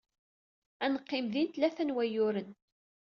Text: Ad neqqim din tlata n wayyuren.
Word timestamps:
Ad 0.83 0.89
neqqim 0.93 1.25
din 1.33 1.47
tlata 1.49 1.83
n 1.83 1.93
wayyuren. 1.95 2.49